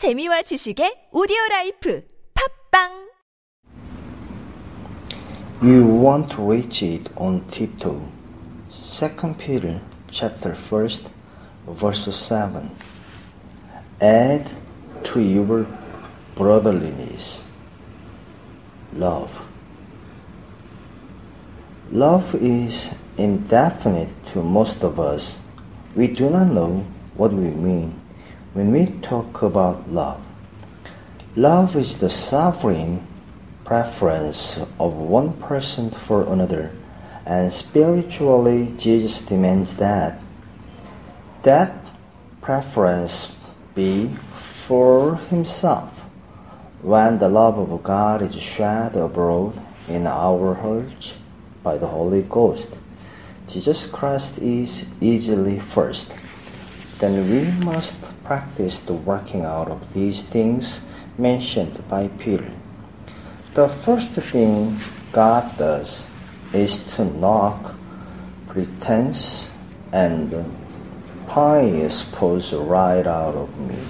재미와 0.00 0.40
지식의 0.48 1.10
오디오 1.12 1.36
라이프 1.50 2.02
팝빵 2.72 3.10
You 5.62 5.84
want 6.02 6.34
to 6.34 6.42
reach 6.42 6.82
it 6.82 7.12
on 7.16 7.46
tiptoe. 7.48 8.08
2 8.70 9.36
Peter 9.36 9.82
chapter 10.08 10.56
1st 10.56 11.10
verse 11.68 12.08
7. 12.10 12.70
Add 14.00 14.48
to 15.04 15.20
your 15.20 15.66
brotherliness 16.34 17.44
love. 18.96 19.44
Love 21.92 22.34
is 22.40 22.96
indefinite 23.18 24.08
to 24.32 24.40
most 24.40 24.82
of 24.82 24.98
us. 24.98 25.40
We 25.94 26.06
do 26.06 26.30
not 26.30 26.46
know 26.46 26.86
what 27.18 27.34
we 27.34 27.50
mean 27.52 28.00
when 28.52 28.72
we 28.72 28.86
talk 29.00 29.42
about 29.42 29.90
love. 29.90 30.20
Love 31.36 31.76
is 31.76 31.98
the 31.98 32.10
sovereign 32.10 33.06
preference 33.64 34.58
of 34.78 34.92
one 34.94 35.32
person 35.34 35.90
for 35.90 36.32
another, 36.32 36.72
and 37.24 37.52
spiritually, 37.52 38.74
Jesus 38.76 39.24
demands 39.24 39.76
that 39.76 40.18
that 41.42 41.72
preference 42.42 43.36
be 43.74 44.10
for 44.66 45.16
himself. 45.16 46.00
When 46.82 47.18
the 47.18 47.28
love 47.28 47.58
of 47.58 47.82
God 47.82 48.22
is 48.22 48.34
shed 48.34 48.96
abroad 48.96 49.54
in 49.86 50.06
our 50.06 50.54
hearts 50.54 51.16
by 51.62 51.78
the 51.78 51.86
Holy 51.86 52.22
Ghost, 52.22 52.74
Jesus 53.46 53.86
Christ 53.86 54.38
is 54.38 54.88
easily 55.00 55.60
first. 55.60 56.12
Then 57.00 57.30
we 57.30 57.50
must 57.64 57.96
practice 58.24 58.78
the 58.80 58.92
working 58.92 59.42
out 59.42 59.68
of 59.68 59.94
these 59.94 60.20
things 60.20 60.82
mentioned 61.16 61.82
by 61.88 62.08
Peter. 62.18 62.52
The 63.54 63.68
first 63.68 64.08
thing 64.08 64.78
God 65.10 65.56
does 65.56 66.06
is 66.52 66.76
to 66.96 67.04
knock 67.04 67.74
pretense 68.48 69.50
and 69.92 70.54
pious 71.26 72.04
pose 72.04 72.52
right 72.52 73.06
out 73.06 73.34
of 73.34 73.58
me. 73.58 73.80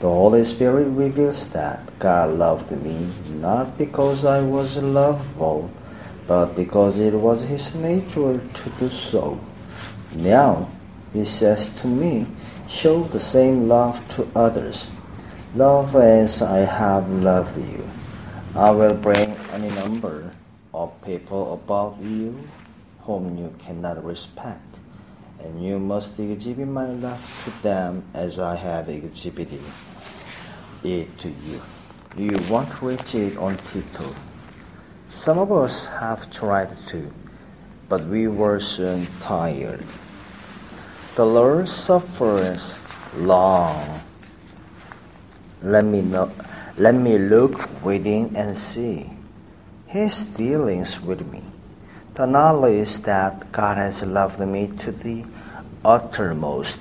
The 0.00 0.08
Holy 0.08 0.42
Spirit 0.42 0.88
reveals 0.88 1.46
that 1.52 1.96
God 2.00 2.36
loved 2.36 2.72
me 2.82 3.08
not 3.28 3.78
because 3.78 4.24
I 4.24 4.40
was 4.40 4.76
lovable, 4.76 5.70
but 6.26 6.56
because 6.56 6.98
it 6.98 7.14
was 7.14 7.42
His 7.42 7.72
nature 7.76 8.40
to 8.42 8.70
do 8.80 8.90
so. 8.90 9.38
Now, 10.16 10.68
He 11.12 11.24
says 11.24 11.74
to 11.80 11.86
me, 11.86 12.26
Show 12.68 13.04
the 13.04 13.20
same 13.20 13.68
love 13.68 14.00
to 14.16 14.28
others. 14.34 14.88
Love 15.54 15.94
as 15.96 16.40
I 16.40 16.60
have 16.60 17.10
loved 17.10 17.58
you. 17.58 17.88
I 18.54 18.70
will 18.70 18.94
bring 18.94 19.36
any 19.52 19.68
number 19.70 20.32
of 20.72 20.92
people 21.04 21.52
about 21.52 21.98
you 22.00 22.40
whom 23.02 23.36
you 23.36 23.54
cannot 23.58 24.02
respect, 24.04 24.78
and 25.42 25.62
you 25.62 25.78
must 25.78 26.18
exhibit 26.18 26.68
my 26.68 26.86
love 26.86 27.20
to 27.44 27.62
them 27.62 28.04
as 28.14 28.38
I 28.38 28.56
have 28.56 28.88
exhibited 28.88 29.60
it 30.82 31.18
to 31.18 31.28
you. 31.28 31.60
You 32.16 32.38
won't 32.48 32.80
reach 32.80 33.14
it 33.14 33.36
on 33.36 33.56
tiptoe. 33.58 34.14
Some 35.08 35.38
of 35.38 35.52
us 35.52 35.86
have 35.86 36.30
tried 36.30 36.76
to, 36.88 37.12
but 37.88 38.06
we 38.06 38.28
were 38.28 38.60
soon 38.60 39.06
tired. 39.20 39.84
The 41.14 41.26
Lord 41.26 41.68
suffers 41.68 42.78
long. 43.14 44.00
Let 45.60 45.84
me 45.84 46.00
know, 46.00 46.32
let 46.78 46.94
me 46.94 47.18
look 47.18 47.84
within 47.84 48.34
and 48.34 48.56
see 48.56 49.12
His 49.84 50.22
dealings 50.22 51.02
with 51.02 51.20
me. 51.26 51.44
The 52.14 52.24
knowledge 52.24 52.96
that 53.04 53.52
God 53.52 53.76
has 53.76 54.02
loved 54.02 54.40
me 54.40 54.72
to 54.84 54.90
the 54.90 55.26
uttermost, 55.84 56.80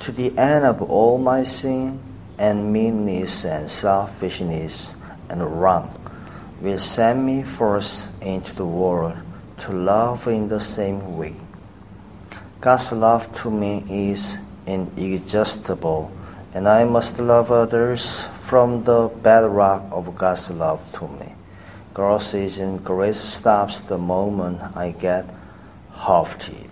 to 0.00 0.10
the 0.10 0.36
end 0.36 0.64
of 0.66 0.82
all 0.82 1.18
my 1.18 1.44
sin 1.44 2.02
and 2.38 2.72
meanness 2.72 3.44
and 3.44 3.70
selfishness 3.70 4.96
and 5.28 5.38
wrong, 5.60 5.94
will 6.60 6.80
send 6.80 7.24
me 7.24 7.44
forth 7.44 8.10
into 8.20 8.52
the 8.56 8.66
world 8.66 9.18
to 9.58 9.70
love 9.70 10.26
in 10.26 10.48
the 10.48 10.58
same 10.58 11.16
way. 11.16 11.41
God's 12.62 12.92
love 12.92 13.26
to 13.42 13.50
me 13.50 13.82
is 13.90 14.38
inexhaustible, 14.66 16.12
and 16.54 16.68
I 16.68 16.84
must 16.84 17.18
love 17.18 17.50
others 17.50 18.22
from 18.40 18.84
the 18.84 19.08
bedrock 19.08 19.82
of 19.90 20.16
God's 20.16 20.48
love 20.48 20.80
to 20.92 21.08
me. 21.08 21.34
Growth 21.92 22.32
in 22.34 22.76
grace 22.76 23.18
stops 23.18 23.80
the 23.80 23.98
moment 23.98 24.60
I 24.76 24.92
get 24.92 25.26
hafted. 25.92 26.70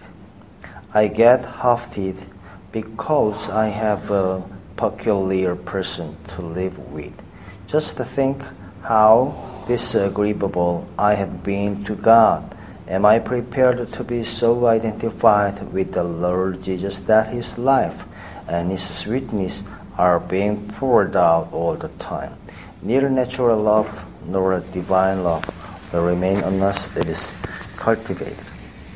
I 0.95 1.09
get 1.09 1.43
hafted 1.43 2.25
because 2.71 3.50
I 3.50 3.67
have 3.67 4.12
a 4.12 4.45
peculiar 4.77 5.56
person 5.56 6.17
to 6.37 6.43
live 6.43 6.79
with. 6.93 7.21
Just 7.67 7.97
think 7.97 8.45
how 8.83 9.65
disagreeable 9.67 10.87
I 10.97 11.15
have 11.15 11.43
been 11.43 11.84
to 11.87 11.97
God. 11.97 12.56
Am 12.91 13.06
I 13.06 13.21
prepared 13.21 13.93
to 13.93 14.03
be 14.03 14.25
so 14.25 14.67
identified 14.67 15.73
with 15.73 15.93
the 15.93 16.03
Lord 16.03 16.61
Jesus 16.65 16.99
that 17.06 17.28
His 17.28 17.56
life 17.56 18.05
and 18.49 18.73
His 18.73 18.83
sweetness 18.83 19.62
are 19.97 20.19
being 20.19 20.67
poured 20.67 21.15
out 21.15 21.53
all 21.53 21.77
the 21.77 21.87
time? 22.03 22.34
Neither 22.83 23.09
natural 23.09 23.62
love 23.62 24.05
nor 24.27 24.59
divine 24.59 25.23
love 25.23 25.47
will 25.93 26.05
remain 26.05 26.39
unless 26.39 26.91
it 26.97 27.06
is 27.06 27.33
cultivated. 27.77 28.45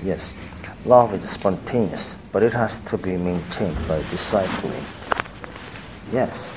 Yes, 0.03 0.35
love 0.85 1.15
is 1.15 1.31
spontaneous, 1.31 2.17
but 2.33 2.43
it 2.43 2.53
has 2.53 2.81
to 2.91 2.99
be 2.99 3.17
maintained 3.17 3.79
by 3.87 4.03
discipling. 4.11 4.83
Yes. 6.11 6.51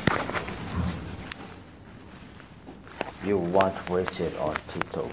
You 3.24 3.38
want 3.38 3.78
to 3.86 3.94
reach 3.94 4.22
it 4.22 4.36
on 4.40 4.58
tiptoe. 4.68 5.12